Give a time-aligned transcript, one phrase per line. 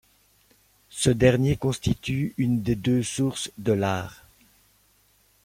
[0.89, 4.25] Ce dernier constitue une des deux sources de l'Aar.